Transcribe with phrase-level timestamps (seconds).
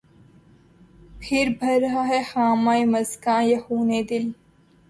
[1.19, 4.25] پهر بهر رہا ہے خامہ مژگاں، بہ خونِ دل